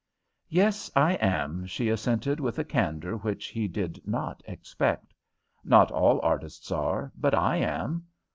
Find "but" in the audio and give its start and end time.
7.15-7.35